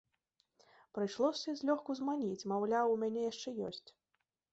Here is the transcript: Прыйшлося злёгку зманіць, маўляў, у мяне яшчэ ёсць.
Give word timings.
Прыйшлося 0.97 1.53
злёгку 1.59 1.91
зманіць, 1.99 2.47
маўляў, 2.53 2.85
у 2.95 2.97
мяне 3.03 3.21
яшчэ 3.27 3.49
ёсць. 3.69 3.85